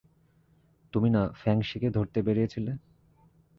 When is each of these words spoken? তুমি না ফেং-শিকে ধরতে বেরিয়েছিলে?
তুমি 0.93 1.09
না 1.09 1.21
ফেং-শিকে 1.33 1.89
ধরতে 1.89 2.19
বেরিয়েছিলে? 2.21 2.71